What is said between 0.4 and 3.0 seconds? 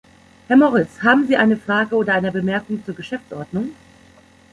Herr Morris, haben Sie eine Frage oder eine Bemerkung zur